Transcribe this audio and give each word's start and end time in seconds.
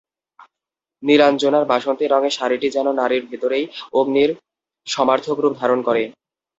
নীলাঞ্জনার 1.03 1.65
বাসন্তী 1.65 2.05
রঙের 2.07 2.33
শাড়িটি 2.37 2.67
যেন 2.69 2.87
নারীর 2.99 3.23
ভেতরেই 3.29 3.65
অগ্নির 3.93 4.31
সমার্থক 4.87 5.37
রূপ 5.39 5.53
ধারণ 5.61 5.79
করে। 5.87 6.03